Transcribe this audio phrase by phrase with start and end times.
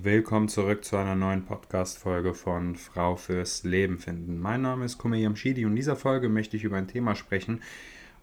[0.00, 4.38] Willkommen zurück zu einer neuen Podcast-Folge von Frau fürs Leben finden.
[4.38, 7.62] Mein Name ist Kume Yamshidi und in dieser Folge möchte ich über ein Thema sprechen,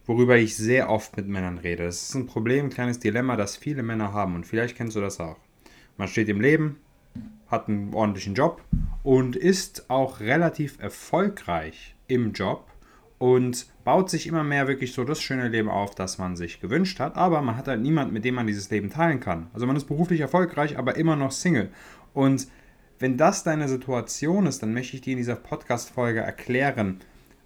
[0.06, 1.84] worüber ich sehr oft mit Männern rede.
[1.84, 5.02] Es ist ein Problem, ein kleines Dilemma, das viele Männer haben und vielleicht kennst du
[5.02, 5.36] das auch.
[5.98, 6.78] Man steht im Leben,
[7.48, 8.62] hat einen ordentlichen Job
[9.04, 12.66] und ist auch relativ erfolgreich im Job
[13.18, 17.00] und baut sich immer mehr wirklich so das schöne Leben auf, das man sich gewünscht
[17.00, 19.48] hat, aber man hat halt niemanden, mit dem man dieses Leben teilen kann.
[19.54, 21.70] Also man ist beruflich erfolgreich, aber immer noch Single.
[22.14, 22.48] Und
[23.00, 27.00] wenn das deine Situation ist, dann möchte ich dir in dieser Podcast-Folge erklären,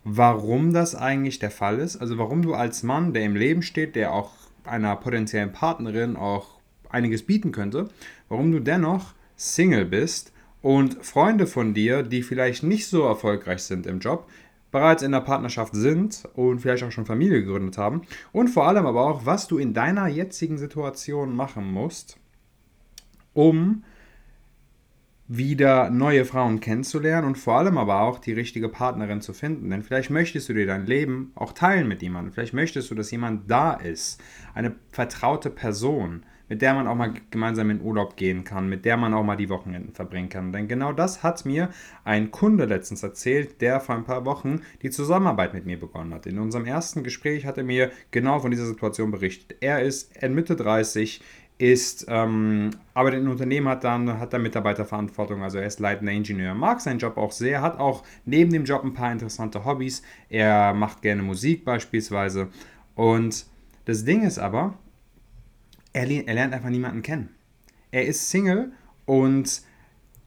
[0.03, 1.97] warum das eigentlich der Fall ist.
[1.97, 4.31] Also warum du als Mann, der im Leben steht, der auch
[4.63, 7.89] einer potenziellen Partnerin auch einiges bieten könnte,
[8.27, 13.85] warum du dennoch Single bist und Freunde von dir, die vielleicht nicht so erfolgreich sind
[13.85, 14.27] im Job,
[14.71, 18.03] bereits in der Partnerschaft sind und vielleicht auch schon Familie gegründet haben.
[18.31, 22.19] Und vor allem aber auch, was du in deiner jetzigen Situation machen musst,
[23.33, 23.83] um
[25.31, 29.69] wieder neue Frauen kennenzulernen und vor allem aber auch die richtige Partnerin zu finden.
[29.69, 32.33] Denn vielleicht möchtest du dir dein Leben auch teilen mit jemandem.
[32.33, 34.19] Vielleicht möchtest du, dass jemand da ist,
[34.55, 38.97] eine vertraute Person, mit der man auch mal gemeinsam in Urlaub gehen kann, mit der
[38.97, 40.51] man auch mal die Wochenenden verbringen kann.
[40.51, 41.69] Denn genau das hat mir
[42.03, 46.25] ein Kunde letztens erzählt, der vor ein paar Wochen die Zusammenarbeit mit mir begonnen hat.
[46.25, 49.57] In unserem ersten Gespräch hat er mir genau von dieser Situation berichtet.
[49.61, 51.21] Er ist Mitte 30,
[51.59, 56.13] ist, ähm, arbeitet in einem Unternehmen, hat dann hat er Mitarbeiterverantwortung, also er ist leitender
[56.13, 60.01] Ingenieur, mag seinen Job auch sehr, hat auch neben dem Job ein paar interessante Hobbys.
[60.29, 62.47] Er macht gerne Musik beispielsweise.
[62.95, 63.45] Und
[63.85, 64.73] das Ding ist aber,
[65.93, 67.29] er, er lernt einfach niemanden kennen.
[67.91, 68.71] Er ist Single
[69.05, 69.63] und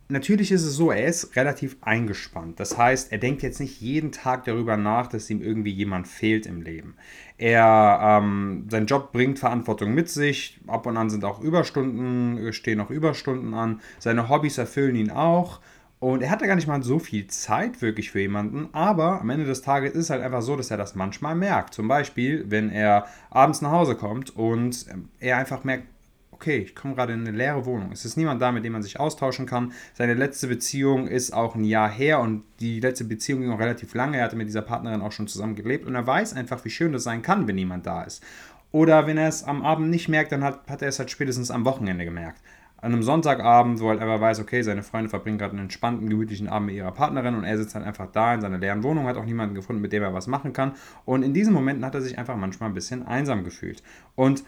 [0.09, 2.61] natürlich ist es so, er ist relativ eingespannt.
[2.61, 6.47] Das heißt, er denkt jetzt nicht jeden Tag darüber nach, dass ihm irgendwie jemand fehlt
[6.47, 6.97] im Leben.
[7.39, 10.61] Er, ähm, sein Job bringt Verantwortung mit sich.
[10.67, 13.81] Ab und an sind auch Überstunden, stehen auch Überstunden an.
[13.99, 15.61] Seine Hobbys erfüllen ihn auch.
[16.03, 19.45] Und er hatte gar nicht mal so viel Zeit wirklich für jemanden, aber am Ende
[19.45, 21.75] des Tages ist es halt einfach so, dass er das manchmal merkt.
[21.75, 24.85] Zum Beispiel, wenn er abends nach Hause kommt und
[25.21, 25.87] er einfach merkt,
[26.33, 27.93] okay, ich komme gerade in eine leere Wohnung.
[27.93, 29.75] Es ist niemand da, mit dem man sich austauschen kann.
[29.95, 33.95] Seine letzte Beziehung ist auch ein Jahr her und die letzte Beziehung ging auch relativ
[33.95, 34.17] lange.
[34.17, 36.93] Er hatte mit dieser Partnerin auch schon zusammen gelebt und er weiß einfach, wie schön
[36.93, 38.25] das sein kann, wenn niemand da ist.
[38.73, 41.53] Oder wenn er es am Abend nicht merkt, dann hat, hat er es halt spätestens
[41.53, 42.41] am Wochenende gemerkt
[42.83, 46.11] an einem Sonntagabend, wo er halt einfach weiß, okay, seine Freunde verbringen gerade einen entspannten,
[46.11, 49.07] gemütlichen Abend mit ihrer Partnerin und er sitzt dann einfach da in seiner leeren Wohnung,
[49.07, 50.73] hat auch niemanden gefunden, mit dem er was machen kann.
[51.05, 53.85] Und in diesen Momenten hat er sich einfach manchmal ein bisschen einsam gefühlt.
[54.17, 54.43] Und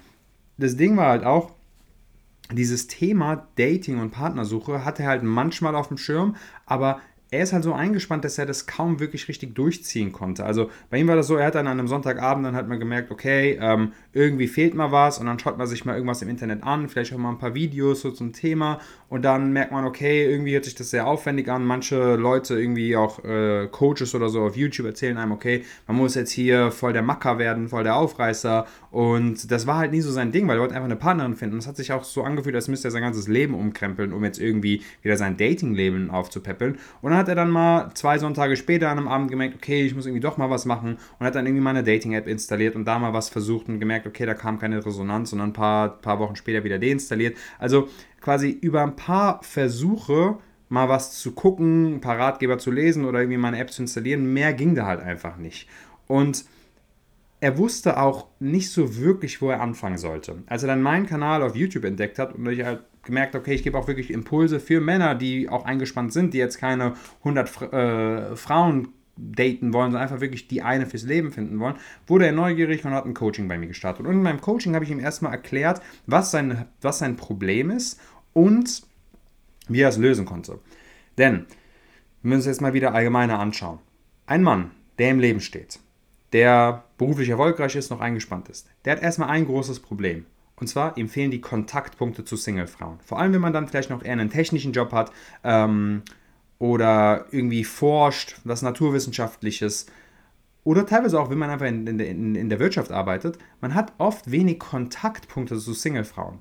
[0.58, 1.52] das Ding war halt auch,
[2.52, 6.34] dieses Thema Dating und Partnersuche hatte er halt manchmal auf dem Schirm,
[6.66, 7.00] aber
[7.34, 10.44] er ist halt so eingespannt, dass er das kaum wirklich richtig durchziehen konnte.
[10.44, 12.78] Also bei ihm war das so, er hat dann an einem Sonntagabend dann halt mal
[12.78, 16.28] gemerkt, okay, ähm, irgendwie fehlt mal was und dann schaut man sich mal irgendwas im
[16.28, 18.78] Internet an, vielleicht auch mal ein paar Videos so zum Thema
[19.08, 21.64] und dann merkt man, okay, irgendwie hört sich das sehr aufwendig an.
[21.64, 26.14] Manche Leute, irgendwie auch äh, Coaches oder so auf YouTube erzählen einem, okay, man muss
[26.14, 30.12] jetzt hier voll der Macker werden, voll der Aufreißer und das war halt nie so
[30.12, 31.58] sein Ding, weil er wollte einfach eine Partnerin finden.
[31.58, 34.38] Es hat sich auch so angefühlt, als müsste er sein ganzes Leben umkrempeln, um jetzt
[34.38, 38.98] irgendwie wieder sein Datingleben aufzupäppeln und dann hat er dann mal zwei Sonntage später an
[38.98, 41.62] einem Abend gemerkt, okay, ich muss irgendwie doch mal was machen und hat dann irgendwie
[41.62, 44.84] mal eine Dating-App installiert und da mal was versucht und gemerkt, okay, da kam keine
[44.84, 47.36] Resonanz und dann ein paar, paar Wochen später wieder deinstalliert.
[47.58, 47.88] Also
[48.20, 53.20] quasi über ein paar Versuche mal was zu gucken, ein paar Ratgeber zu lesen oder
[53.20, 55.68] irgendwie mal eine App zu installieren, mehr ging da halt einfach nicht.
[56.06, 56.44] Und
[57.40, 60.42] er wusste auch nicht so wirklich, wo er anfangen sollte.
[60.46, 63.62] Als er dann meinen Kanal auf YouTube entdeckt hat und ich halt gemerkt, okay, ich
[63.62, 68.36] gebe auch wirklich Impulse für Männer, die auch eingespannt sind, die jetzt keine 100 äh,
[68.36, 71.76] Frauen daten wollen, sondern einfach wirklich die eine fürs Leben finden wollen,
[72.06, 74.06] wurde er neugierig und hat ein Coaching bei mir gestartet.
[74.06, 78.00] Und in meinem Coaching habe ich ihm erstmal erklärt, was sein, was sein Problem ist
[78.32, 78.82] und
[79.68, 80.58] wie er es lösen konnte.
[81.16, 81.46] Denn,
[82.22, 83.78] wir müssen uns jetzt mal wieder allgemeiner anschauen.
[84.26, 85.78] Ein Mann, der im Leben steht,
[86.32, 90.26] der beruflich erfolgreich ist, noch eingespannt ist, der hat erstmal ein großes Problem.
[90.56, 92.98] Und zwar, ihm fehlen die Kontaktpunkte zu Singlefrauen.
[93.04, 95.10] Vor allem, wenn man dann vielleicht noch eher einen technischen Job hat
[95.42, 96.02] ähm,
[96.58, 99.86] oder irgendwie forscht, was Naturwissenschaftliches.
[100.62, 104.30] Oder teilweise auch, wenn man einfach in, in, in der Wirtschaft arbeitet, man hat oft
[104.30, 106.40] wenig Kontaktpunkte zu Singlefrauen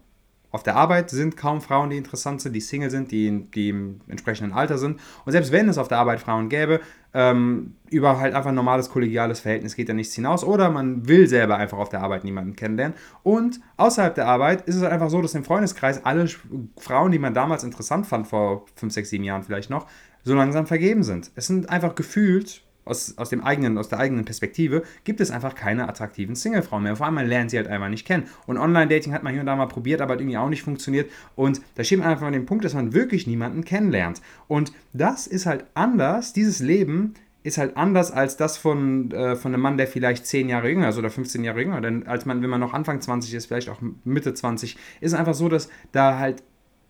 [0.54, 4.02] auf der Arbeit sind kaum Frauen, die interessant sind, die Single sind, die, die im
[4.08, 5.00] entsprechenden Alter sind.
[5.26, 6.80] Und selbst wenn es auf der Arbeit Frauen gäbe,
[7.16, 10.44] ähm, über halt einfach ein normales kollegiales Verhältnis geht da nichts hinaus.
[10.44, 12.96] Oder man will selber einfach auf der Arbeit niemanden kennenlernen.
[13.24, 16.28] Und außerhalb der Arbeit ist es einfach so, dass im Freundeskreis alle
[16.78, 19.88] Frauen, die man damals interessant fand, vor 5, 6, 7 Jahren vielleicht noch,
[20.24, 21.32] so langsam vergeben sind.
[21.34, 25.56] Es sind einfach gefühlt aus, aus, dem eigenen, aus der eigenen Perspektive, gibt es einfach
[25.56, 26.96] keine attraktiven Single-Frauen mehr.
[26.96, 28.26] Vor allem, man lernt sie halt einfach nicht kennen.
[28.46, 31.10] Und Online-Dating hat man hier und da mal probiert, aber hat irgendwie auch nicht funktioniert.
[31.36, 34.22] Und da steht man einfach an dem Punkt, dass man wirklich niemanden kennenlernt.
[34.48, 37.14] Und das ist halt anders, dieses Leben
[37.44, 40.90] ist halt anders als das von, äh, von einem Mann, der vielleicht 10 Jahre jünger
[40.90, 41.82] ist oder 15 Jahre jünger.
[41.82, 45.14] Denn als man, wenn man noch Anfang 20 ist, vielleicht auch Mitte 20, ist es
[45.14, 46.42] einfach so, dass da halt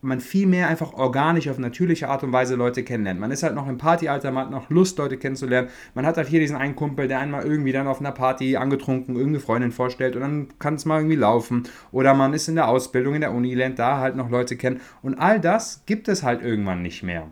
[0.04, 3.20] man viel mehr einfach organisch auf natürliche Art und Weise Leute kennenlernt.
[3.20, 5.70] Man ist halt noch im Partyalter, man hat noch Lust, Leute kennenzulernen.
[5.96, 9.16] Man hat halt hier diesen einen Kumpel, der einmal irgendwie dann auf einer Party angetrunken
[9.16, 11.64] irgendeine Freundin vorstellt und dann kann es mal irgendwie laufen.
[11.92, 14.82] Oder man ist in der Ausbildung, in der Uni, lernt da halt noch Leute kennen.
[15.02, 17.30] Und all das gibt es halt irgendwann nicht mehr.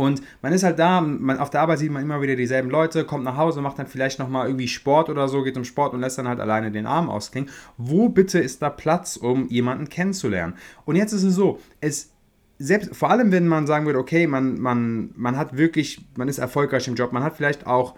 [0.00, 3.04] Und man ist halt da, man, auf der Arbeit sieht man immer wieder dieselben Leute,
[3.04, 6.00] kommt nach Hause, macht dann vielleicht nochmal irgendwie Sport oder so, geht zum Sport und
[6.00, 7.50] lässt dann halt alleine den Arm ausklingen.
[7.76, 10.54] Wo bitte ist da Platz, um jemanden kennenzulernen?
[10.86, 12.12] Und jetzt ist es so, es
[12.58, 16.38] selbst, vor allem wenn man sagen würde, okay, man, man, man hat wirklich, man ist
[16.38, 17.94] erfolgreich im Job, man hat vielleicht auch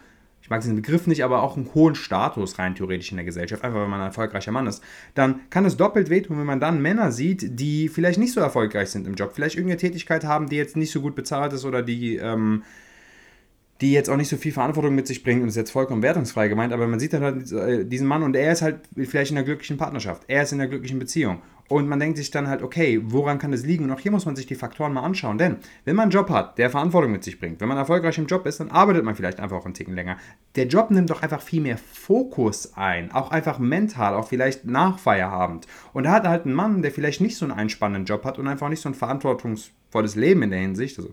[0.53, 3.81] mag diesen Begriff nicht, aber auch einen hohen Status rein theoretisch in der Gesellschaft, einfach
[3.81, 4.83] weil man ein erfolgreicher Mann ist,
[5.15, 8.91] dann kann es doppelt wehtun, wenn man dann Männer sieht, die vielleicht nicht so erfolgreich
[8.91, 11.83] sind im Job, vielleicht irgendeine Tätigkeit haben, die jetzt nicht so gut bezahlt ist oder
[11.83, 12.63] die, ähm,
[13.81, 16.49] die jetzt auch nicht so viel Verantwortung mit sich bringen und ist jetzt vollkommen wertungsfrei
[16.49, 19.39] gemeint, aber man sieht dann halt äh, diesen Mann und er ist halt vielleicht in
[19.39, 21.43] einer glücklichen Partnerschaft, er ist in einer glücklichen Beziehung
[21.73, 23.85] und man denkt sich dann halt, okay, woran kann das liegen?
[23.85, 25.39] Und auch hier muss man sich die Faktoren mal anschauen.
[25.39, 28.27] Denn wenn man einen Job hat, der Verantwortung mit sich bringt, wenn man erfolgreich im
[28.27, 30.19] Job ist, dann arbeitet man vielleicht einfach auch einen Ticken länger.
[30.55, 34.99] Der Job nimmt doch einfach viel mehr Fokus ein, auch einfach mental, auch vielleicht nach
[34.99, 35.67] Feierabend.
[35.95, 38.49] Und da hat halt ein Mann, der vielleicht nicht so einen einspannenden Job hat und
[38.49, 41.13] einfach nicht so ein verantwortungsvolles Leben in der Hinsicht, also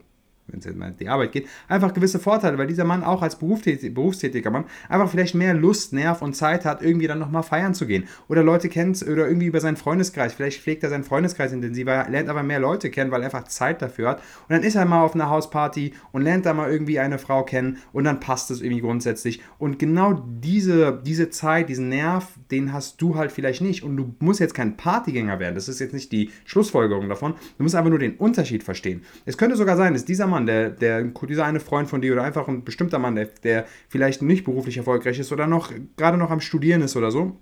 [0.52, 3.38] wenn es jetzt mal die Arbeit geht, einfach gewisse Vorteile, weil dieser Mann auch als
[3.38, 7.86] berufstätiger Mann einfach vielleicht mehr Lust, Nerv und Zeit hat, irgendwie dann nochmal feiern zu
[7.86, 8.06] gehen.
[8.28, 12.30] Oder Leute kennt oder irgendwie über seinen Freundeskreis, vielleicht pflegt er seinen Freundeskreis intensiver, lernt
[12.30, 14.18] aber mehr Leute kennen, weil er einfach Zeit dafür hat.
[14.20, 17.44] Und dann ist er mal auf einer Hausparty und lernt da mal irgendwie eine Frau
[17.44, 19.42] kennen und dann passt es irgendwie grundsätzlich.
[19.58, 23.84] Und genau diese, diese Zeit, diesen Nerv, den hast du halt vielleicht nicht.
[23.84, 25.56] Und du musst jetzt kein Partygänger werden.
[25.56, 27.34] Das ist jetzt nicht die Schlussfolgerung davon.
[27.58, 29.04] Du musst einfach nur den Unterschied verstehen.
[29.26, 32.14] Es könnte sogar sein, dass dieser Mann Mann, der, der, dieser eine Freund von dir
[32.14, 36.18] oder einfach ein bestimmter Mann, der, der vielleicht nicht beruflich erfolgreich ist oder noch gerade
[36.18, 37.38] noch am Studieren ist oder so,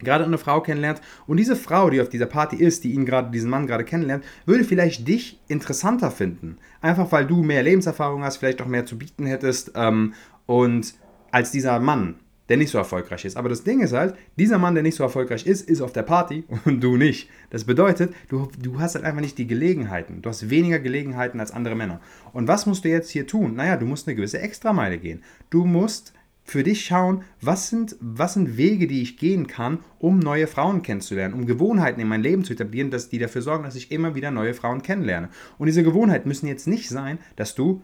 [0.00, 3.30] gerade eine Frau kennenlernt und diese Frau, die auf dieser Party ist, die ihn gerade,
[3.30, 6.58] diesen Mann gerade kennenlernt, würde vielleicht dich interessanter finden.
[6.80, 10.14] Einfach weil du mehr Lebenserfahrung hast, vielleicht auch mehr zu bieten hättest ähm,
[10.46, 10.94] und
[11.30, 12.16] als dieser Mann
[12.48, 13.36] der nicht so erfolgreich ist.
[13.36, 16.02] Aber das Ding ist halt, dieser Mann, der nicht so erfolgreich ist, ist auf der
[16.02, 17.28] Party und du nicht.
[17.50, 20.22] Das bedeutet, du, du hast halt einfach nicht die Gelegenheiten.
[20.22, 22.00] Du hast weniger Gelegenheiten als andere Männer.
[22.32, 23.54] Und was musst du jetzt hier tun?
[23.54, 25.22] Naja, du musst eine gewisse Extrameile gehen.
[25.50, 26.12] Du musst
[26.46, 30.82] für dich schauen, was sind, was sind Wege, die ich gehen kann, um neue Frauen
[30.82, 34.14] kennenzulernen, um Gewohnheiten in mein Leben zu etablieren, dass die dafür sorgen, dass ich immer
[34.14, 35.28] wieder neue Frauen kennenlerne.
[35.58, 37.82] Und diese Gewohnheiten müssen jetzt nicht sein, dass du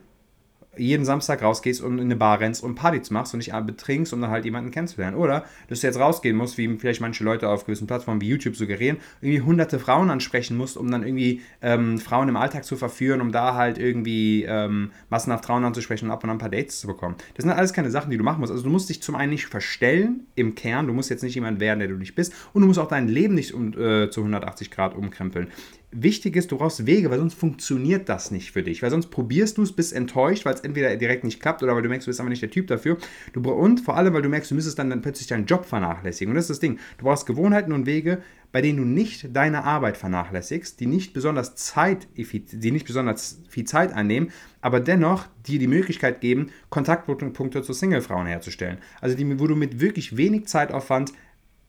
[0.77, 4.21] jeden Samstag rausgehst und in eine Bar rennst und Partys machst und dich betrinkst, um
[4.21, 5.17] dann halt jemanden kennenzulernen.
[5.17, 8.57] Oder dass du jetzt rausgehen musst, wie vielleicht manche Leute auf gewissen Plattformen wie YouTube
[8.57, 13.21] suggerieren, irgendwie hunderte Frauen ansprechen musst, um dann irgendwie ähm, Frauen im Alltag zu verführen,
[13.21, 16.81] um da halt irgendwie ähm, massenhaft Frauen anzusprechen und ab und an ein paar Dates
[16.81, 17.17] zu bekommen.
[17.35, 18.53] Das sind alles keine Sachen, die du machen musst.
[18.53, 21.61] Also du musst dich zum einen nicht verstellen im Kern, du musst jetzt nicht jemand
[21.61, 24.21] werden, der du nicht bist und du musst auch dein Leben nicht um, äh, zu
[24.21, 25.49] 180 Grad umkrempeln
[25.93, 28.83] wichtig ist, du brauchst Wege, weil sonst funktioniert das nicht für dich.
[28.83, 31.83] Weil sonst probierst du es, bist enttäuscht, weil es entweder direkt nicht klappt oder weil
[31.83, 32.97] du merkst, du bist aber nicht der Typ dafür.
[33.33, 36.33] Du, und vor allem, weil du merkst, du müsstest dann, dann plötzlich deinen Job vernachlässigen.
[36.33, 36.79] Und das ist das Ding.
[36.99, 38.23] Du brauchst Gewohnheiten und Wege,
[38.53, 43.65] bei denen du nicht deine Arbeit vernachlässigst, die nicht besonders Zeit, die nicht besonders viel
[43.65, 44.31] Zeit einnehmen,
[44.61, 48.79] aber dennoch dir die Möglichkeit geben, Kontaktpunkte zu Singlefrauen herzustellen.
[49.01, 51.13] Also die, wo du mit wirklich wenig Zeitaufwand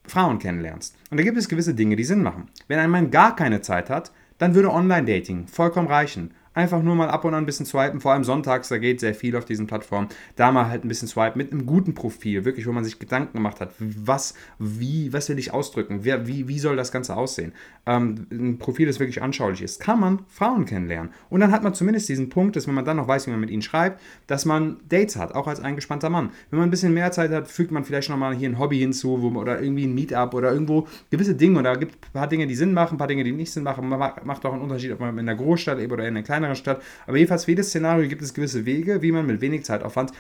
[0.08, 0.96] Frauen kennenlernst.
[1.10, 2.50] Und da gibt es gewisse Dinge, die Sinn machen.
[2.68, 6.34] Wenn ein Mann gar keine Zeit hat, dann würde Online-Dating vollkommen reichen.
[6.56, 9.16] Einfach nur mal ab und an ein bisschen swipen, vor allem sonntags, da geht sehr
[9.16, 10.10] viel auf diesen Plattformen.
[10.36, 13.34] Da mal halt ein bisschen swipen mit einem guten Profil, wirklich, wo man sich Gedanken
[13.34, 17.54] gemacht hat, was, wie, was will ich ausdrücken, wer, wie, wie soll das Ganze aussehen.
[17.86, 21.12] Ähm, ein Profil, das wirklich anschaulich ist, kann man Frauen kennenlernen.
[21.30, 23.40] Und dann hat man zumindest diesen Punkt, dass wenn man dann noch weiß, wie man
[23.40, 26.30] mit ihnen schreibt, dass man Dates hat, auch als eingespannter Mann.
[26.52, 29.22] Wenn man ein bisschen mehr Zeit hat, fügt man vielleicht nochmal hier ein Hobby hinzu
[29.22, 31.58] wo, oder irgendwie ein Meetup oder irgendwo gewisse Dinge.
[31.58, 33.52] Und da gibt es ein paar Dinge, die Sinn machen, ein paar Dinge, die nicht
[33.52, 33.90] Sinn machen.
[33.90, 36.56] Man macht auch einen Unterschied, ob man in der Großstadt lebt oder in einer kleineren
[36.56, 36.82] Stadt.
[37.08, 40.12] Aber jedenfalls für jedes Szenario gibt es gewisse Wege, wie man mit wenig Zeitaufwand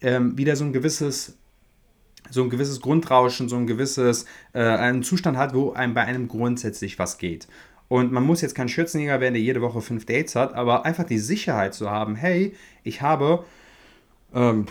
[0.00, 1.38] ähm, wieder so ein gewisses
[2.30, 6.28] so ein gewisses Grundrauschen, so ein gewisses, äh, einen Zustand hat, wo einem bei einem
[6.28, 7.46] grundsätzlich was geht.
[7.88, 11.04] Und man muss jetzt kein Schürzenjäger werden, der jede Woche fünf Dates hat, aber einfach
[11.04, 13.44] die Sicherheit zu haben, hey, ich habe
[14.32, 14.66] ähm,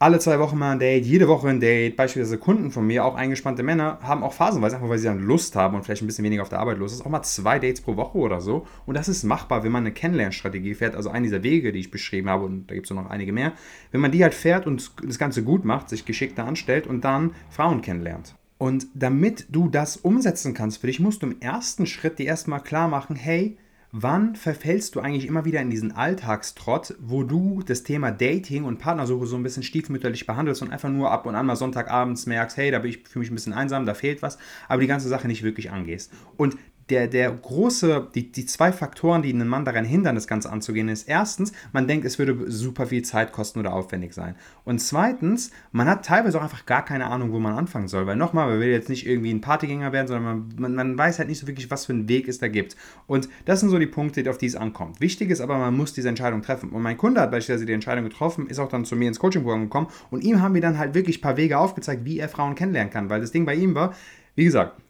[0.00, 1.94] alle zwei Wochen mal ein Date, jede Woche ein Date.
[1.94, 5.54] Beispielsweise Kunden von mir, auch eingespannte Männer, haben auch phasenweise, einfach weil sie dann Lust
[5.56, 7.82] haben und vielleicht ein bisschen weniger auf der Arbeit los ist, auch mal zwei Dates
[7.82, 8.66] pro Woche oder so.
[8.86, 10.94] Und das ist machbar, wenn man eine Kennenlernstrategie fährt.
[10.96, 13.52] Also einen dieser Wege, die ich beschrieben habe, und da gibt es noch einige mehr.
[13.92, 17.34] Wenn man die halt fährt und das Ganze gut macht, sich geschickter anstellt und dann
[17.50, 18.34] Frauen kennenlernt.
[18.56, 22.62] Und damit du das umsetzen kannst für dich, musst du im ersten Schritt dir erstmal
[22.62, 23.58] klar machen, hey,
[23.92, 28.78] Wann verfällst du eigentlich immer wieder in diesen Alltagstrott, wo du das Thema Dating und
[28.78, 32.56] Partnersuche so ein bisschen stiefmütterlich behandelst und einfach nur ab und an mal Sonntagabends merkst,
[32.56, 35.08] hey, da bin ich für mich ein bisschen einsam, da fehlt was, aber die ganze
[35.08, 36.12] Sache nicht wirklich angehst.
[36.36, 36.56] Und
[36.90, 40.88] der, der große, die, die zwei Faktoren, die einen Mann daran hindern, das Ganze anzugehen,
[40.88, 44.34] ist erstens, man denkt, es würde super viel Zeit kosten oder aufwendig sein.
[44.64, 48.06] Und zweitens, man hat teilweise auch einfach gar keine Ahnung, wo man anfangen soll.
[48.06, 51.18] Weil nochmal, man will jetzt nicht irgendwie ein Partygänger werden, sondern man, man, man weiß
[51.18, 52.76] halt nicht so wirklich, was für einen Weg es da gibt.
[53.06, 55.00] Und das sind so die Punkte, auf die es ankommt.
[55.00, 56.70] Wichtig ist aber, man muss diese Entscheidung treffen.
[56.70, 59.62] Und mein Kunde hat beispielsweise die Entscheidung getroffen, ist auch dann zu mir ins Coaching-Programm
[59.62, 62.54] gekommen und ihm haben wir dann halt wirklich ein paar Wege aufgezeigt, wie er Frauen
[62.54, 63.10] kennenlernen kann.
[63.10, 63.94] Weil das Ding bei ihm war,
[64.34, 64.80] wie gesagt,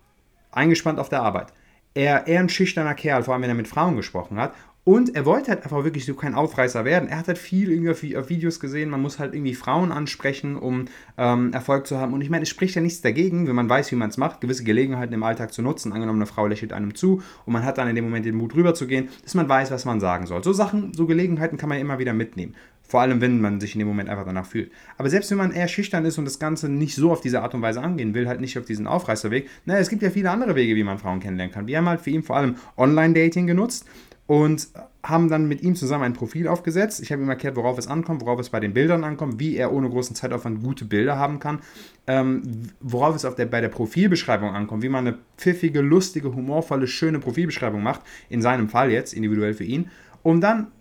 [0.53, 1.53] eingespannt auf der Arbeit
[1.95, 4.55] er eher ein schüchterner Kerl, vor allem wenn er mit Frauen gesprochen hat.
[4.83, 7.09] Und er wollte halt einfach wirklich so kein Aufreißer werden.
[7.09, 10.87] Er hat halt viel irgendwie auf Videos gesehen, man muss halt irgendwie Frauen ansprechen, um
[11.19, 12.15] ähm, Erfolg zu haben.
[12.15, 14.41] Und ich meine, es spricht ja nichts dagegen, wenn man weiß, wie man es macht,
[14.41, 15.93] gewisse Gelegenheiten im Alltag zu nutzen.
[15.93, 18.55] Angenommen, eine Frau lächelt einem zu und man hat dann in dem Moment den Mut
[18.55, 20.43] rüber zu gehen, dass man weiß, was man sagen soll.
[20.43, 22.55] So Sachen, so Gelegenheiten kann man immer wieder mitnehmen.
[22.91, 24.73] Vor allem, wenn man sich in dem Moment einfach danach fühlt.
[24.99, 27.55] Aber selbst wenn man eher schüchtern ist und das Ganze nicht so auf diese Art
[27.55, 30.57] und Weise angehen will, halt nicht auf diesen Aufreißerweg, naja, es gibt ja viele andere
[30.57, 31.69] Wege, wie man Frauen kennenlernen kann.
[31.69, 33.87] Wir haben halt für ihn vor allem Online-Dating genutzt
[34.27, 34.67] und
[35.05, 37.01] haben dann mit ihm zusammen ein Profil aufgesetzt.
[37.01, 39.73] Ich habe ihm erklärt, worauf es ankommt, worauf es bei den Bildern ankommt, wie er
[39.73, 41.61] ohne großen Zeitaufwand gute Bilder haben kann,
[42.09, 42.43] ähm,
[42.81, 47.21] worauf es auf der, bei der Profilbeschreibung ankommt, wie man eine pfiffige, lustige, humorvolle, schöne
[47.21, 49.91] Profilbeschreibung macht, in seinem Fall jetzt, individuell für ihn,
[50.25, 50.73] um dann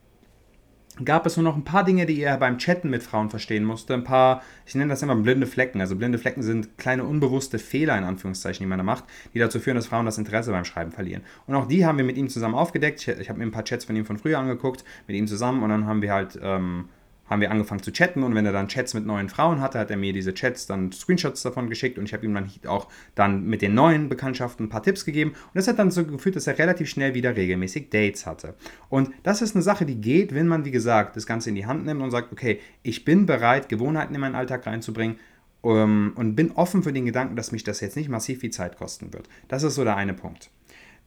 [1.04, 3.94] gab es nur noch ein paar Dinge, die er beim Chatten mit Frauen verstehen musste.
[3.94, 5.82] Ein paar, ich nenne das immer blinde Flecken.
[5.82, 9.60] Also blinde Flecken sind kleine unbewusste Fehler in Anführungszeichen, die man da macht, die dazu
[9.60, 11.24] führen, dass Frauen das Interesse beim Schreiben verlieren.
[11.48, 13.02] Und auch die haben wir mit ihm zusammen aufgedeckt.
[13.02, 15.64] Ich, ich habe mir ein paar Chats von ihm von früher angeguckt, mit ihm zusammen
[15.64, 16.90] und dann haben wir halt ähm,
[17.30, 19.92] haben wir angefangen zu chatten und wenn er dann Chats mit neuen Frauen hatte, hat
[19.92, 23.46] er mir diese Chats dann Screenshots davon geschickt und ich habe ihm dann auch dann
[23.46, 26.48] mit den neuen Bekanntschaften ein paar Tipps gegeben und das hat dann so geführt, dass
[26.48, 28.56] er relativ schnell wieder regelmäßig Dates hatte.
[28.90, 31.66] Und das ist eine Sache, die geht, wenn man, wie gesagt, das Ganze in die
[31.66, 35.18] Hand nimmt und sagt, okay, ich bin bereit, Gewohnheiten in meinen Alltag reinzubringen,
[35.62, 38.50] um, ähm, und bin offen für den Gedanken, dass mich das jetzt nicht massiv viel
[38.50, 39.28] Zeit kosten wird.
[39.50, 40.50] Das ist so der eine Punkt.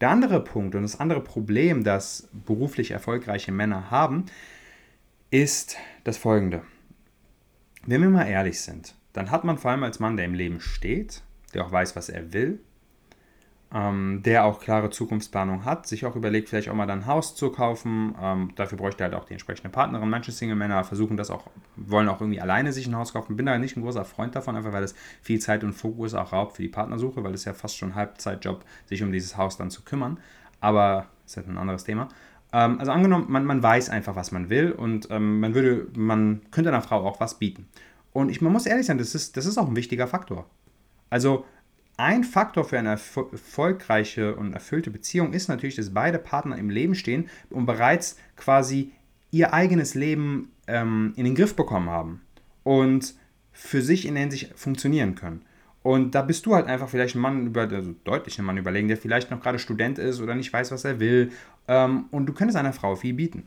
[0.02, 4.26] Der andere Punkt und das andere Problem, das beruflich erfolgreiche Männer haben,
[5.32, 6.62] ist das folgende.
[7.86, 10.60] Wenn wir mal ehrlich sind, dann hat man vor allem als Mann, der im Leben
[10.60, 11.22] steht,
[11.54, 12.60] der auch weiß, was er will,
[13.72, 17.34] ähm, der auch klare Zukunftsplanung hat, sich auch überlegt, vielleicht auch mal dann ein Haus
[17.34, 18.14] zu kaufen.
[18.20, 20.10] Ähm, dafür bräuchte er halt auch die entsprechende Partnerin.
[20.10, 21.46] Manche Single-Männer versuchen das auch,
[21.76, 23.34] wollen auch irgendwie alleine sich ein Haus kaufen.
[23.34, 26.34] Bin da nicht ein großer Freund davon, einfach weil es viel Zeit und Fokus auch
[26.34, 29.70] raubt für die Partnersuche, weil es ja fast schon Halbzeitjob, sich um dieses Haus dann
[29.70, 30.20] zu kümmern.
[30.60, 32.08] Aber das ist halt ein anderes Thema.
[32.52, 36.42] Ähm, also angenommen, man, man weiß einfach, was man will und ähm, man würde, man
[36.50, 37.68] könnte einer Frau auch was bieten.
[38.12, 40.47] Und ich, man muss ehrlich sein, das ist, das ist auch ein wichtiger Faktor.
[41.09, 41.44] Also
[41.97, 46.94] ein Faktor für eine erfolgreiche und erfüllte Beziehung ist natürlich, dass beide Partner im Leben
[46.94, 48.92] stehen und bereits quasi
[49.30, 52.23] ihr eigenes Leben ähm, in den Griff bekommen haben
[52.64, 53.14] und
[53.52, 55.42] für sich in der Hinsicht funktionieren können.
[55.82, 58.88] Und da bist du halt einfach vielleicht ein Mann über, also deutlich ein Mann überlegen,
[58.88, 61.32] der vielleicht noch gerade Student ist oder nicht weiß, was er will.
[61.69, 63.45] Ähm, und du könntest einer Frau viel bieten.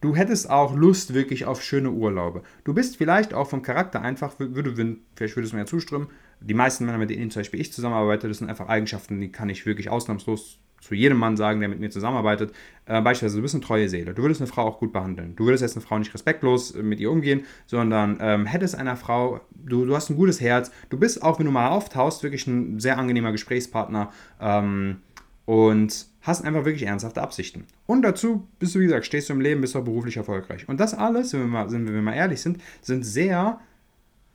[0.00, 2.42] Du hättest auch Lust wirklich auf schöne Urlaube.
[2.64, 4.74] Du bist vielleicht auch vom Charakter einfach, würde,
[5.14, 6.08] vielleicht würdest du mir ja zustimmen,
[6.40, 9.48] die meisten Männer, mit denen zum Beispiel ich zusammenarbeite, das sind einfach Eigenschaften, die kann
[9.48, 12.52] ich wirklich ausnahmslos zu jedem Mann sagen, der mit mir zusammenarbeitet.
[12.86, 14.14] Äh, beispielsweise, du bist eine treue Seele.
[14.14, 15.36] Du würdest eine Frau auch gut behandeln.
[15.36, 18.96] Du würdest jetzt eine Frau nicht respektlos äh, mit ihr umgehen, sondern ähm, hättest einer
[18.96, 20.72] Frau, du, du hast ein gutes Herz.
[20.90, 25.02] Du bist auch, wenn du mal auftauchst, wirklich ein sehr angenehmer Gesprächspartner ähm,
[25.44, 27.66] und hast einfach wirklich ernsthafte Absichten.
[27.86, 30.68] Und dazu bist du, wie gesagt, stehst du im Leben, bist auch beruflich erfolgreich.
[30.68, 33.58] Und das alles, wenn wir mal, wenn wir mal ehrlich sind, sind sehr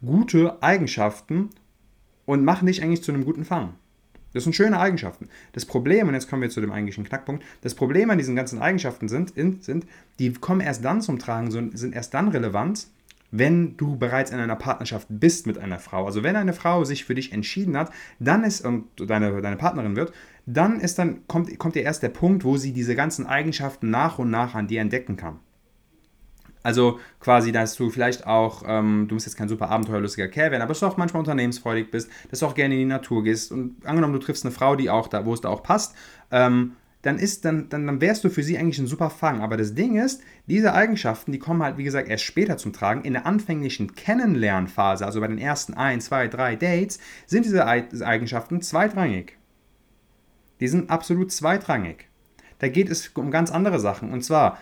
[0.06, 1.50] gute Eigenschaften
[2.26, 3.74] und machen dich eigentlich zu einem guten Fang.
[4.34, 5.30] Das sind schöne Eigenschaften.
[5.54, 8.62] Das Problem, und jetzt kommen wir zu dem eigentlichen Knackpunkt, das Problem an diesen ganzen
[8.62, 9.34] Eigenschaften sind,
[9.64, 9.88] sind
[10.20, 12.88] die kommen erst dann zum Tragen, sind erst dann relevant,
[13.32, 16.06] wenn du bereits in einer Partnerschaft bist mit einer Frau.
[16.06, 19.96] Also wenn eine Frau sich für dich entschieden hat, dann ist und deine, deine Partnerin
[19.96, 20.14] wird,
[20.48, 24.18] dann ist dann kommt, kommt dir erst der Punkt, wo sie diese ganzen Eigenschaften nach
[24.18, 25.40] und nach an dir entdecken kann.
[26.64, 30.62] Also quasi, dass du vielleicht auch, ähm, du musst jetzt kein super abenteuerlustiger Kerl werden,
[30.62, 33.52] aber dass du auch manchmal unternehmensfreudig bist, dass du auch gerne in die Natur gehst
[33.52, 35.96] und angenommen, du triffst eine Frau, die auch da, wo es da auch passt,
[36.32, 36.74] ähm,
[37.04, 39.42] dann, ist, dann, dann, dann wärst du für sie eigentlich ein super Fang.
[39.42, 43.04] Aber das Ding ist, diese Eigenschaften, die kommen halt, wie gesagt, erst später zum Tragen.
[43.04, 48.62] In der anfänglichen Kennenlernphase, also bei den ersten ein, zwei, drei Dates, sind diese Eigenschaften
[48.62, 49.37] zweitrangig.
[50.60, 52.08] Die sind absolut zweitrangig.
[52.60, 54.12] Da geht es um ganz andere Sachen.
[54.12, 54.58] Und zwar,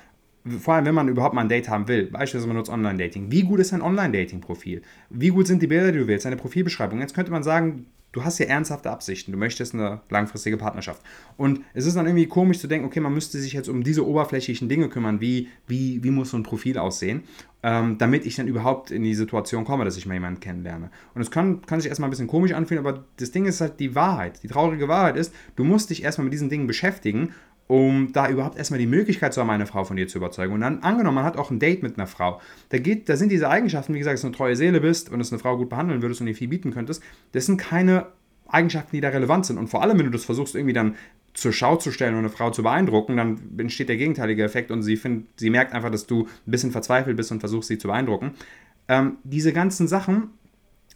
[0.59, 3.31] vor allem wenn man überhaupt mal ein Date haben will, beispielsweise man nutzt Online-Dating.
[3.31, 4.81] Wie gut ist dein Online-Dating-Profil?
[5.09, 6.99] Wie gut sind die Bilder, die du willst, deine Profilbeschreibung?
[6.99, 11.01] Jetzt könnte man sagen, du hast ja ernsthafte Absichten, du möchtest eine langfristige Partnerschaft.
[11.35, 14.07] Und es ist dann irgendwie komisch zu denken, okay, man müsste sich jetzt um diese
[14.07, 17.23] oberflächlichen Dinge kümmern, wie, wie, wie muss so ein Profil aussehen,
[17.61, 20.91] ähm, damit ich dann überhaupt in die Situation komme, dass ich mal jemanden kennenlerne.
[21.13, 23.81] Und es kann, kann sich erstmal ein bisschen komisch anfühlen, aber das Ding ist halt
[23.81, 24.41] die Wahrheit.
[24.43, 27.33] Die traurige Wahrheit ist, du musst dich erstmal mit diesen Dingen beschäftigen
[27.67, 30.53] um da überhaupt erstmal die Möglichkeit zu haben, eine Frau von dir zu überzeugen.
[30.53, 32.39] Und dann angenommen, man hat auch ein Date mit einer Frau.
[32.69, 35.19] Da, geht, da sind diese Eigenschaften, wie gesagt, dass du eine treue Seele bist und
[35.19, 38.07] es eine Frau gut behandeln würdest und ihr viel bieten könntest, das sind keine
[38.47, 39.57] Eigenschaften, die da relevant sind.
[39.57, 40.95] Und vor allem, wenn du das versuchst, irgendwie dann
[41.33, 44.83] zur Schau zu stellen und eine Frau zu beeindrucken, dann entsteht der gegenteilige Effekt und
[44.83, 47.87] sie, find, sie merkt einfach, dass du ein bisschen verzweifelt bist und versuchst, sie zu
[47.87, 48.31] beeindrucken.
[48.87, 50.29] Ähm, diese ganzen Sachen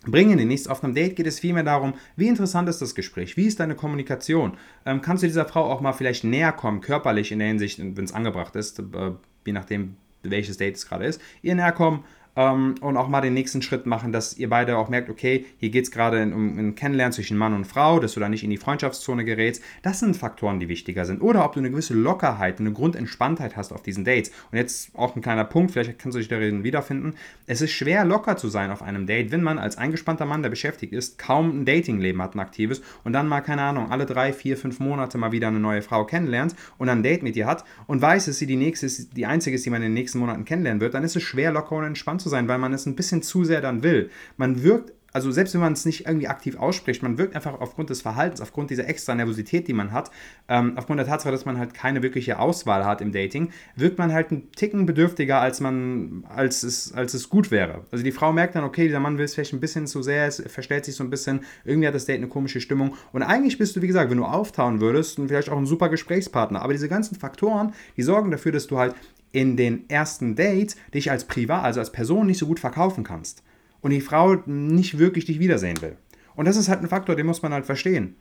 [0.05, 0.67] bringen dir nichts.
[0.67, 3.75] Auf einem Date geht es vielmehr darum, wie interessant ist das Gespräch, wie ist deine
[3.75, 4.57] Kommunikation.
[4.85, 8.05] Ähm, kannst du dieser Frau auch mal vielleicht näher kommen, körperlich in der Hinsicht, wenn
[8.05, 9.11] es angebracht ist, äh,
[9.45, 12.03] je nachdem, welches Date es gerade ist, ihr näher kommen,
[12.39, 15.69] ähm, und auch mal den nächsten Schritt machen, dass ihr beide auch merkt, okay, hier
[15.69, 18.49] geht es gerade um ein Kennenlernen zwischen Mann und Frau, dass du da nicht in
[18.49, 19.61] die Freundschaftszone gerätst.
[19.81, 21.21] Das sind Faktoren, die wichtiger sind.
[21.21, 24.31] Oder ob du eine gewisse Lockerheit, eine Grundentspanntheit hast auf diesen Dates.
[24.51, 27.15] Und jetzt auch ein kleiner Punkt, vielleicht kannst du dich darin wiederfinden.
[27.45, 30.49] Es ist schwer, locker zu sein auf einem Date, wenn man als eingespannter Mann, der
[30.49, 34.31] beschäftigt ist, kaum ein Datingleben hat, ein aktives und dann mal, keine Ahnung, alle drei,
[34.31, 37.65] vier, fünf Monate mal wieder eine neue Frau kennenlernt und ein Date mit ihr hat
[37.85, 40.45] und weiß, dass sie die nächste die einzige ist, die man in den nächsten Monaten
[40.45, 42.95] kennenlernen wird, dann ist es schwer, locker und entspannt zu sein, weil man es ein
[42.95, 44.09] bisschen zu sehr dann will.
[44.37, 47.89] Man wirkt also selbst wenn man es nicht irgendwie aktiv ausspricht, man wirkt einfach aufgrund
[47.89, 50.11] des Verhaltens, aufgrund dieser extra Nervosität, die man hat,
[50.47, 54.13] ähm, aufgrund der Tatsache, dass man halt keine wirkliche Auswahl hat im Dating, wirkt man
[54.13, 57.85] halt einen Ticken bedürftiger, als man, als es, als es gut wäre.
[57.91, 60.27] Also die Frau merkt dann, okay, dieser Mann will es vielleicht ein bisschen zu sehr,
[60.27, 62.95] es verstellt sich so ein bisschen, irgendwie hat das Date eine komische Stimmung.
[63.11, 66.61] Und eigentlich bist du, wie gesagt, wenn du auftauen würdest, vielleicht auch ein super Gesprächspartner.
[66.61, 68.95] Aber diese ganzen Faktoren, die sorgen dafür, dass du halt
[69.31, 73.43] in den ersten Dates dich als Privat, also als Person nicht so gut verkaufen kannst.
[73.81, 75.95] Und die Frau nicht wirklich dich wiedersehen will.
[76.35, 78.15] Und das ist halt ein Faktor, den muss man halt verstehen.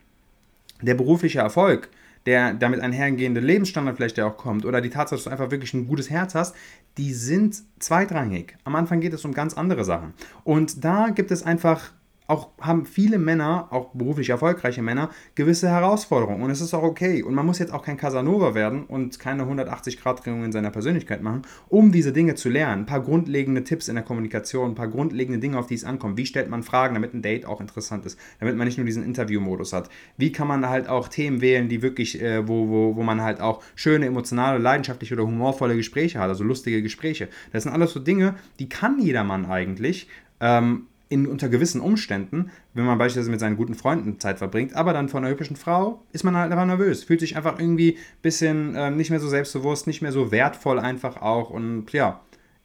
[0.82, 1.88] Der berufliche Erfolg,
[2.26, 5.74] der damit einhergehende Lebensstandard vielleicht, der auch kommt, oder die Tatsache, dass du einfach wirklich
[5.74, 6.54] ein gutes Herz hast,
[6.96, 8.56] die sind zweitrangig.
[8.64, 10.14] Am Anfang geht es um ganz andere Sachen.
[10.44, 11.92] Und da gibt es einfach
[12.28, 16.42] auch haben viele Männer, auch beruflich erfolgreiche Männer, gewisse Herausforderungen.
[16.42, 17.22] Und es ist auch okay.
[17.22, 21.42] Und man muss jetzt auch kein Casanova werden und keine 180-Grad-Drehung in seiner Persönlichkeit machen,
[21.68, 22.82] um diese Dinge zu lernen.
[22.82, 26.18] Ein paar grundlegende Tipps in der Kommunikation, ein paar grundlegende Dinge, auf die es ankommt.
[26.18, 29.04] Wie stellt man Fragen, damit ein Date auch interessant ist, damit man nicht nur diesen
[29.04, 29.88] Interview-Modus hat.
[30.18, 33.40] Wie kann man halt auch Themen wählen, die wirklich, äh, wo, wo, wo man halt
[33.40, 37.28] auch schöne, emotionale, leidenschaftliche oder humorvolle Gespräche hat, also lustige Gespräche.
[37.52, 40.08] Das sind alles so Dinge, die kann jedermann eigentlich.
[40.40, 44.92] Ähm, in, unter gewissen Umständen, wenn man beispielsweise mit seinen guten Freunden Zeit verbringt, aber
[44.92, 48.22] dann von einer hübschen Frau ist man halt einfach nervös, fühlt sich einfach irgendwie ein
[48.22, 52.20] bisschen äh, nicht mehr so selbstbewusst, nicht mehr so wertvoll einfach auch und ja,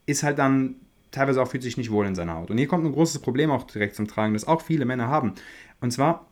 [0.05, 0.75] ist halt dann
[1.11, 2.49] teilweise auch fühlt sich nicht wohl in seiner Haut.
[2.49, 5.33] Und hier kommt ein großes Problem auch direkt zum Tragen, das auch viele Männer haben.
[5.79, 6.27] Und zwar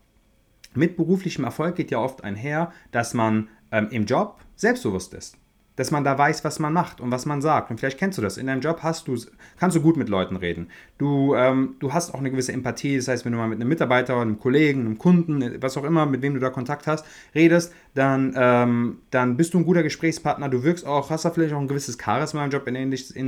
[0.74, 5.38] mit beruflichem Erfolg geht ja oft einher, dass man ähm, im Job selbstbewusst ist
[5.76, 7.72] dass man da weiß, was man macht und was man sagt.
[7.72, 8.38] Und vielleicht kennst du das.
[8.38, 9.16] In deinem Job hast du,
[9.58, 10.68] kannst du gut mit Leuten reden.
[10.98, 12.98] Du, ähm, du hast auch eine gewisse Empathie.
[12.98, 16.06] Das heißt, wenn du mal mit einem Mitarbeiter, einem Kollegen, einem Kunden, was auch immer,
[16.06, 20.50] mit wem du da Kontakt hast, redest, dann, ähm, dann bist du ein guter Gesprächspartner.
[20.50, 22.74] Du wirkst auch, hast da vielleicht auch ein gewisses Charisma im Job in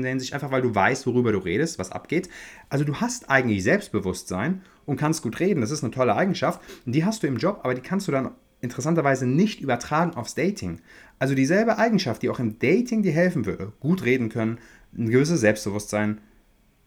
[0.02, 2.30] der Hinsicht, einfach weil du weißt, worüber du redest, was abgeht.
[2.70, 5.62] Also du hast eigentlich Selbstbewusstsein und kannst gut reden.
[5.62, 6.60] Das ist eine tolle Eigenschaft.
[6.86, 8.32] Und die hast du im Job, aber die kannst du dann
[8.64, 10.80] interessanterweise nicht übertragen aufs Dating.
[11.20, 14.58] Also dieselbe Eigenschaft, die auch im Dating dir helfen würde, gut reden können,
[14.98, 16.22] ein gewisses Selbstbewusstsein,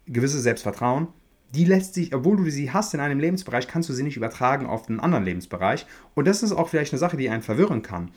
[0.06, 1.08] gewisses Selbstvertrauen,
[1.54, 4.66] die lässt sich, obwohl du sie hast in einem Lebensbereich, kannst du sie nicht übertragen
[4.66, 5.86] auf einen anderen Lebensbereich.
[6.14, 8.10] Und das ist auch vielleicht eine Sache, die einen verwirren kann.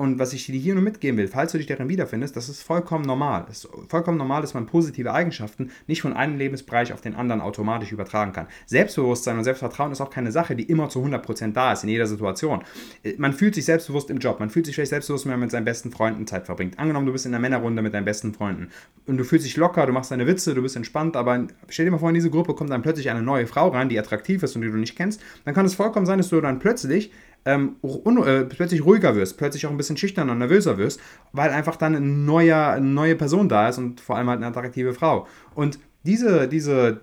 [0.00, 2.62] Und was ich dir hier nur mitgeben will, falls du dich darin wiederfindest, das ist
[2.62, 3.46] vollkommen normal.
[3.50, 7.40] Es ist vollkommen normal, dass man positive Eigenschaften nicht von einem Lebensbereich auf den anderen
[7.40, 8.46] automatisch übertragen kann.
[8.66, 12.06] Selbstbewusstsein und Selbstvertrauen ist auch keine Sache, die immer zu 100% da ist, in jeder
[12.06, 12.62] Situation.
[13.02, 15.50] Äh, man fühlt sich selbstbewusst im Job, man fühlt sich vielleicht selbstbewusst, wenn man mit
[15.50, 16.78] seinen besten Freunden Zeit verbringt.
[16.78, 18.68] Angenommen, du bist in einer Männerrunde mit deinen besten Freunden
[19.06, 21.90] und du fühlst dich locker, du machst deine Witze, du bist entspannt, aber stell dir
[21.90, 24.54] mal vor, in diese Gruppe kommt dann plötzlich eine neue Frau rein, die attraktiv ist
[24.54, 27.10] und die du nicht kennst, dann kann es vollkommen sein, dass du dann plötzlich
[27.44, 31.00] ähm, äh, plötzlich ruhiger wirst, plötzlich auch ein bisschen schüchterner und nervöser wirst,
[31.32, 34.46] weil einfach dann eine neue, eine neue Person da ist und vor allem halt eine
[34.46, 35.26] attraktive Frau.
[35.54, 37.00] Und diese, diese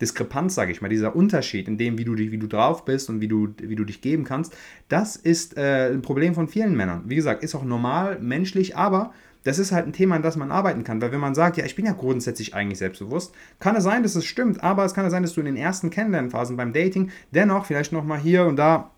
[0.00, 3.20] Diskrepanz, sage ich mal, dieser Unterschied in dem, wie du, wie du drauf bist und
[3.20, 4.56] wie du, wie du dich geben kannst,
[4.88, 7.02] das ist äh, ein Problem von vielen Männern.
[7.06, 9.12] Wie gesagt, ist auch normal, menschlich, aber
[9.44, 11.00] das ist halt ein Thema, an das man arbeiten kann.
[11.00, 14.14] Weil wenn man sagt, ja, ich bin ja grundsätzlich eigentlich selbstbewusst, kann es sein, dass
[14.14, 17.10] es stimmt, aber es kann ja sein, dass du in den ersten Kennenlernphasen beim Dating
[17.32, 18.90] dennoch vielleicht nochmal hier und da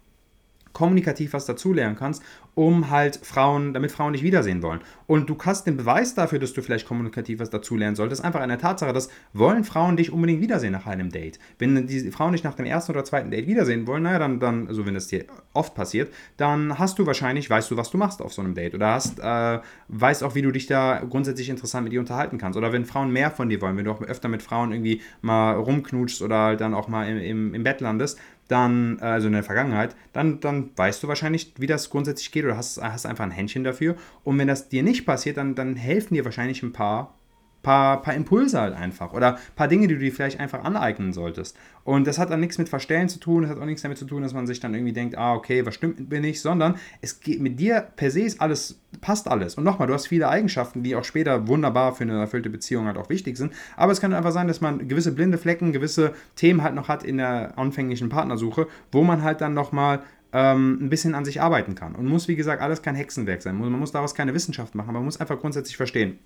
[0.73, 2.23] kommunikativ was dazulernen kannst,
[2.55, 4.81] um halt Frauen, damit Frauen dich wiedersehen wollen.
[5.07, 8.59] Und du hast den Beweis dafür, dass du vielleicht kommunikativ was dazulernen solltest, einfach eine
[8.59, 11.39] Tatsache, dass wollen Frauen dich unbedingt wiedersehen nach einem Date.
[11.59, 14.69] Wenn die Frauen dich nach dem ersten oder zweiten Date wiedersehen wollen, naja, dann, dann
[14.69, 18.21] also wenn das dir oft passiert, dann hast du wahrscheinlich, weißt du, was du machst
[18.21, 18.75] auf so einem Date.
[18.75, 22.57] Oder hast, äh, weißt auch, wie du dich da grundsätzlich interessant mit ihr unterhalten kannst.
[22.59, 25.55] Oder wenn Frauen mehr von dir wollen, wenn du auch öfter mit Frauen irgendwie mal
[25.55, 28.19] rumknutschst oder dann auch mal im, im, im Bett landest,
[28.51, 32.45] dann, äh, also in der Vergangenheit, dann, dann weißt du wahrscheinlich, wie das grundsätzlich geht
[32.45, 33.97] oder hast, hast einfach ein Händchen dafür.
[34.25, 37.15] Und wenn das dir nicht passiert, dann, dann helfen dir wahrscheinlich ein paar
[37.63, 41.57] paar, paar Impulse halt einfach oder paar Dinge, die du dir vielleicht einfach aneignen solltest.
[41.85, 44.05] Und das hat dann nichts mit Verstellen zu tun, das hat auch nichts damit zu
[44.05, 46.77] tun, dass man sich dann irgendwie denkt, ah, okay, was stimmt mit mir nicht, sondern
[47.01, 49.57] es geht mit dir per se ist alles, passt alles.
[49.57, 52.97] Und nochmal, du hast viele Eigenschaften, die auch später wunderbar für eine erfüllte Beziehung halt
[52.97, 53.53] auch wichtig sind.
[53.77, 57.03] Aber es kann einfach sein, dass man gewisse blinde Flecken, gewisse Themen halt noch hat
[57.03, 60.01] in der anfänglichen Partnersuche, wo man halt dann nochmal
[60.33, 61.95] ähm, ein bisschen an sich arbeiten kann.
[61.95, 63.59] Und muss, wie gesagt, alles kein Hexenwerk sein.
[63.59, 66.19] Man muss daraus keine Wissenschaft machen, man muss einfach grundsätzlich verstehen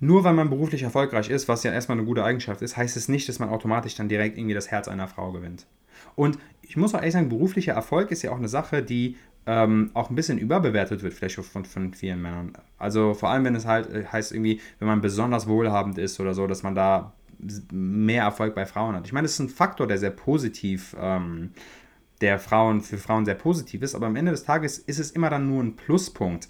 [0.00, 3.08] nur weil man beruflich erfolgreich ist, was ja erstmal eine gute Eigenschaft ist, heißt es
[3.08, 5.66] nicht, dass man automatisch dann direkt irgendwie das Herz einer Frau gewinnt.
[6.16, 9.90] Und ich muss auch ehrlich sagen, beruflicher Erfolg ist ja auch eine Sache, die ähm,
[9.94, 12.52] auch ein bisschen überbewertet wird, vielleicht von, von vielen Männern.
[12.78, 16.34] Also vor allem, wenn es halt äh, heißt, irgendwie, wenn man besonders wohlhabend ist oder
[16.34, 17.12] so, dass man da
[17.70, 19.06] mehr Erfolg bei Frauen hat.
[19.06, 21.50] Ich meine, das ist ein Faktor, der sehr positiv, ähm,
[22.20, 25.28] der Frauen für Frauen sehr positiv ist, aber am Ende des Tages ist es immer
[25.28, 26.48] dann nur ein Pluspunkt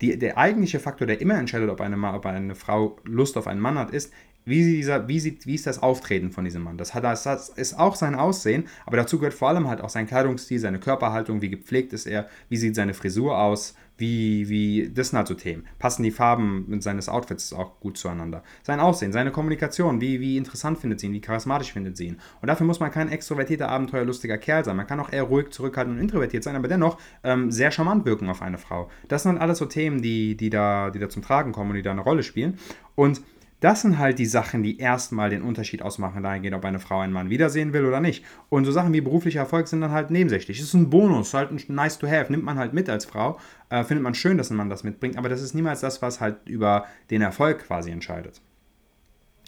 [0.00, 3.60] die, der eigentliche Faktor, der immer entscheidet, ob eine, ob eine Frau Lust auf einen
[3.60, 4.12] Mann hat, ist,
[4.46, 6.78] wie, dieser, wie, sieht, wie ist das Auftreten von diesem Mann?
[6.78, 10.06] Das, hat, das ist auch sein Aussehen, aber dazu gehört vor allem halt auch sein
[10.06, 15.08] Kleidungsstil, seine Körperhaltung, wie gepflegt ist er, wie sieht seine Frisur aus, wie, wie, das
[15.08, 15.66] sind halt so Themen.
[15.78, 18.42] Passen die Farben seines Outfits auch gut zueinander?
[18.62, 22.20] Sein Aussehen, seine Kommunikation, wie, wie interessant findet sie ihn, wie charismatisch findet sie ihn.
[22.40, 24.76] Und dafür muss man kein extrovertierter, abenteuerlustiger Kerl sein.
[24.76, 28.28] Man kann auch eher ruhig, zurückhaltend und introvertiert sein, aber dennoch ähm, sehr charmant wirken
[28.28, 28.90] auf eine Frau.
[29.08, 31.76] Das sind halt alles so Themen, die, die, da, die da zum Tragen kommen und
[31.76, 32.58] die da eine Rolle spielen.
[32.94, 33.22] Und
[33.60, 37.12] das sind halt die Sachen, die erstmal den Unterschied ausmachen, dahingehend, ob eine Frau einen
[37.12, 38.24] Mann wiedersehen will oder nicht.
[38.48, 40.58] Und so Sachen wie beruflicher Erfolg sind dann halt nebensächlich.
[40.58, 43.38] Das ist ein Bonus, halt ein nice to have, nimmt man halt mit als Frau.
[43.70, 46.20] Äh, findet man schön, dass ein Mann das mitbringt, aber das ist niemals das, was
[46.20, 48.42] halt über den Erfolg quasi entscheidet.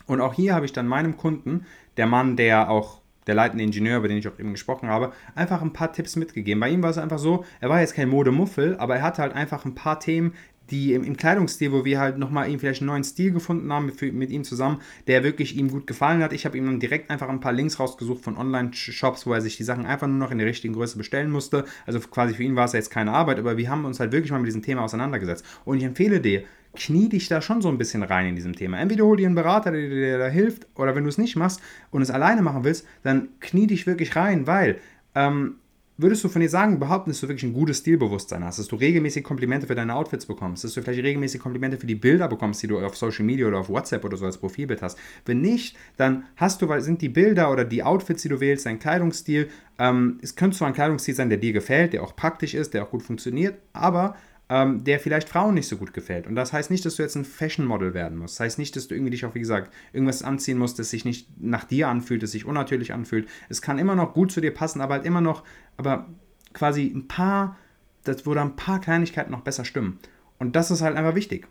[0.06, 1.66] Und auch hier habe ich dann meinem Kunden,
[1.98, 5.60] der Mann, der auch der leitende Ingenieur, über den ich auch eben gesprochen habe, einfach
[5.60, 6.60] ein paar Tipps mitgegeben.
[6.60, 9.34] Bei ihm war es einfach so, er war jetzt kein Modemuffel, aber er hatte halt
[9.34, 10.32] einfach ein paar Themen,
[10.70, 13.86] die im, im, Kleidungsstil, wo wir halt nochmal ihm vielleicht einen neuen Stil gefunden haben
[13.86, 16.32] mit, mit ihm zusammen, der wirklich ihm gut gefallen hat.
[16.32, 19.56] Ich habe ihm dann direkt einfach ein paar Links rausgesucht von Online-Shops, wo er sich
[19.56, 21.64] die Sachen einfach nur noch in der richtigen Größe bestellen musste.
[21.86, 24.12] Also quasi für ihn war es ja jetzt keine Arbeit, aber wir haben uns halt
[24.12, 25.44] wirklich mal mit diesem Thema auseinandergesetzt.
[25.64, 26.42] Und ich empfehle dir,
[26.74, 28.78] knie dich da schon so ein bisschen rein in diesem Thema.
[28.78, 31.60] Entweder hol dir einen Berater, der dir da hilft, oder wenn du es nicht machst
[31.90, 34.78] und es alleine machen willst, dann knie dich wirklich rein, weil
[35.14, 35.56] ähm,
[35.98, 38.76] würdest du von dir sagen, behaupten, dass du wirklich ein gutes Stilbewusstsein hast, dass du
[38.76, 42.62] regelmäßig Komplimente für deine Outfits bekommst, dass du vielleicht regelmäßig Komplimente für die Bilder bekommst,
[42.62, 44.96] die du auf Social Media oder auf WhatsApp oder so als Profilbild hast.
[45.26, 48.78] Wenn nicht, dann hast du, sind die Bilder oder die Outfits, die du wählst, dein
[48.78, 52.74] Kleidungsstil, ähm, es könnte zwar ein Kleidungsstil sein, der dir gefällt, der auch praktisch ist,
[52.74, 54.16] der auch gut funktioniert, aber
[54.50, 56.26] ähm, der vielleicht Frauen nicht so gut gefällt.
[56.26, 58.36] Und das heißt nicht, dass du jetzt ein Fashion-Model werden musst.
[58.36, 61.04] Das heißt nicht, dass du irgendwie dich auch, wie gesagt, irgendwas anziehen musst, das sich
[61.04, 63.28] nicht nach dir anfühlt, das sich unnatürlich anfühlt.
[63.48, 65.44] Es kann immer noch gut zu dir passen, aber halt immer noch,
[65.76, 66.08] aber
[66.54, 67.56] quasi ein paar,
[68.04, 69.98] das, da ein paar Kleinigkeiten noch besser stimmen.
[70.38, 71.46] Und das ist halt einfach wichtig.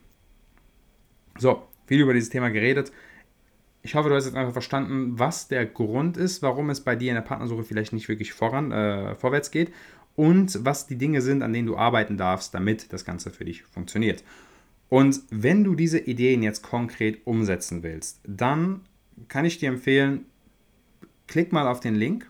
[1.37, 2.91] So, viel über dieses Thema geredet.
[3.83, 7.09] Ich hoffe, du hast jetzt einfach verstanden, was der Grund ist, warum es bei dir
[7.09, 9.71] in der Partnersuche vielleicht nicht wirklich voran, äh, vorwärts geht
[10.17, 13.63] und was die Dinge sind, an denen du arbeiten darfst, damit das Ganze für dich
[13.63, 14.23] funktioniert.
[14.89, 18.81] Und wenn du diese Ideen jetzt konkret umsetzen willst, dann
[19.27, 20.25] kann ich dir empfehlen,
[21.27, 22.29] klick mal auf den Link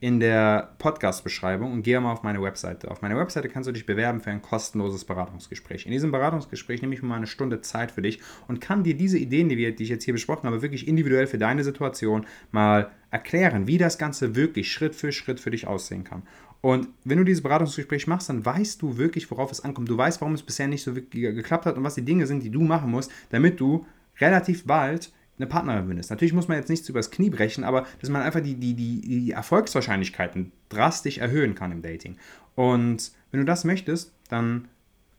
[0.00, 2.88] in der Podcast-Beschreibung und gehe mal auf meine Webseite.
[2.88, 5.86] Auf meiner Webseite kannst du dich bewerben für ein kostenloses Beratungsgespräch.
[5.86, 9.18] In diesem Beratungsgespräch nehme ich mal eine Stunde Zeit für dich und kann dir diese
[9.18, 13.76] Ideen, die ich jetzt hier besprochen habe, wirklich individuell für deine Situation mal erklären, wie
[13.76, 16.22] das Ganze wirklich Schritt für Schritt für dich aussehen kann.
[16.60, 19.88] Und wenn du dieses Beratungsgespräch machst, dann weißt du wirklich, worauf es ankommt.
[19.88, 22.42] Du weißt, warum es bisher nicht so wirklich geklappt hat und was die Dinge sind,
[22.42, 23.86] die du machen musst, damit du
[24.20, 26.10] relativ bald eine Partnerin findest.
[26.10, 29.00] Natürlich muss man jetzt nichts übers Knie brechen, aber dass man einfach die, die, die,
[29.00, 32.16] die Erfolgswahrscheinlichkeiten drastisch erhöhen kann im Dating.
[32.56, 34.68] Und wenn du das möchtest, dann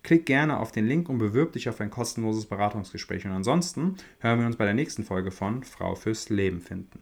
[0.03, 3.25] Klick gerne auf den Link und bewirb dich auf ein kostenloses Beratungsgespräch.
[3.25, 6.99] Und ansonsten hören wir uns bei der nächsten Folge von Frau fürs Leben finden.